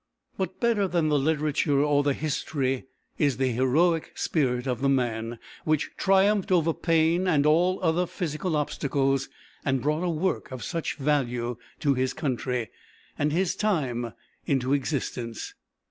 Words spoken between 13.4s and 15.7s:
time into existence.